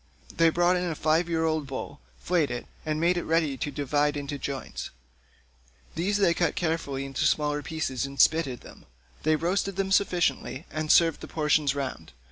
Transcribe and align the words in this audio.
They 0.35 0.49
brought 0.49 0.77
in 0.77 0.89
a 0.89 0.95
five 0.95 1.29
year 1.29 1.45
old 1.45 1.67
bull, 1.67 2.01
flayed 2.17 2.49
it, 2.49 2.65
made 2.83 3.17
it 3.17 3.23
ready 3.23 3.51
and 3.51 3.73
divided 3.75 4.17
it 4.17 4.19
into 4.21 4.39
joints; 4.39 4.89
these 5.93 6.17
they 6.17 6.23
then 6.33 6.33
cut 6.33 6.55
carefully 6.55 7.03
up 7.03 7.09
into 7.09 7.25
smaller 7.27 7.61
pieces 7.61 8.03
and 8.07 8.19
spitted 8.19 8.61
them; 8.61 8.87
they 9.21 9.35
roasted 9.35 9.75
them 9.75 9.91
sufficiently 9.91 10.65
and 10.71 10.91
served 10.91 11.21
the 11.21 11.27
portions 11.27 11.75
round. 11.75 12.13